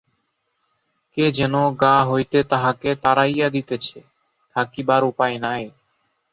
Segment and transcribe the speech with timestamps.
[1.17, 3.97] কে যেন গা হইতে তাহাকে তাড়াইয়া দিতেছে,
[4.55, 5.63] থাকিবার উপায় নাই।